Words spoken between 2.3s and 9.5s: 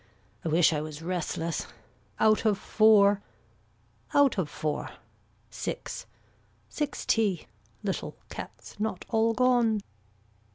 of four. Out of four. Six. Sixty. Little cats not all